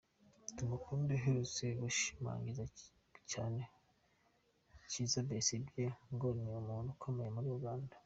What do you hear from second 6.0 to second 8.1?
ngo ni umuntu ukomeye muri Uganda.